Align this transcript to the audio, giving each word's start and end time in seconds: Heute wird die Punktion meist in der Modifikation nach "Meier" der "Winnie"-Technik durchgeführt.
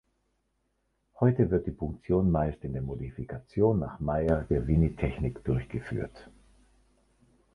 Heute 1.19 1.51
wird 1.51 1.67
die 1.67 1.71
Punktion 1.71 2.31
meist 2.31 2.63
in 2.63 2.73
der 2.73 2.81
Modifikation 2.81 3.77
nach 3.77 3.99
"Meier" 3.99 4.47
der 4.49 4.65
"Winnie"-Technik 4.65 5.43
durchgeführt. 5.43 6.27